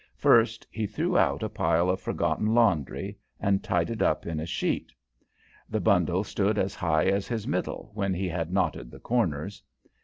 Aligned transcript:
First 0.15 0.65
he 0.71 0.87
threw 0.87 1.15
out 1.15 1.43
a 1.43 1.47
pile 1.47 1.87
of 1.87 2.01
forgotten 2.01 2.55
laundry 2.55 3.19
and 3.39 3.63
tied 3.63 3.91
it 3.91 4.01
up 4.01 4.25
in 4.25 4.39
a 4.39 4.47
sheet. 4.47 4.91
The 5.69 5.79
bundle 5.79 6.23
stood 6.23 6.57
as 6.57 6.73
high 6.73 7.05
as 7.05 7.27
his 7.27 7.45
middle 7.47 7.91
when 7.93 8.15
he 8.15 8.27
had 8.27 8.51
knotted 8.51 8.89
the 8.89 8.99
corners. 8.99 9.61